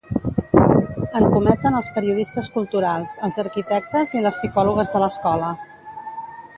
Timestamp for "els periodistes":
1.81-2.51